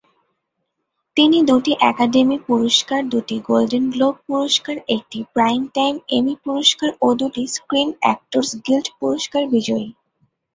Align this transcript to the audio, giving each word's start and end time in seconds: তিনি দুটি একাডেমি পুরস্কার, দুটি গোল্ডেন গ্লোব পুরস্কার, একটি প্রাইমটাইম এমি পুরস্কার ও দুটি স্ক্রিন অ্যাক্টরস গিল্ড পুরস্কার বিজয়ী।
তিনি 1.17 1.37
দুটি 1.49 1.71
একাডেমি 1.91 2.37
পুরস্কার, 2.47 3.01
দুটি 3.09 3.37
গোল্ডেন 3.47 3.85
গ্লোব 3.93 4.15
পুরস্কার, 4.27 4.75
একটি 4.95 5.19
প্রাইমটাইম 5.33 5.95
এমি 6.17 6.33
পুরস্কার 6.45 6.89
ও 7.01 7.07
দুটি 7.19 7.43
স্ক্রিন 7.55 7.89
অ্যাক্টরস 8.01 8.49
গিল্ড 8.65 8.87
পুরস্কার 8.99 9.41
বিজয়ী। 9.53 9.87